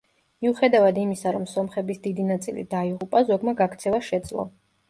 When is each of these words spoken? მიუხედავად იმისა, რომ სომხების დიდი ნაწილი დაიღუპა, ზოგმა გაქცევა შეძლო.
მიუხედავად 0.45 0.97
იმისა, 1.01 1.33
რომ 1.35 1.45
სომხების 1.51 2.01
დიდი 2.07 2.25
ნაწილი 2.31 2.65
დაიღუპა, 2.75 3.25
ზოგმა 3.29 3.55
გაქცევა 3.63 4.05
შეძლო. 4.13 4.49